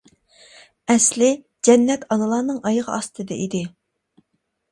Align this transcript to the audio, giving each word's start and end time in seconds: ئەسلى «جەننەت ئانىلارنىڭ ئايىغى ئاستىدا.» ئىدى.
ئەسلى 0.93 1.27
«جەننەت 1.67 2.07
ئانىلارنىڭ 2.15 2.59
ئايىغى 2.69 2.93
ئاستىدا.» 2.95 3.37
ئىدى. 3.45 3.63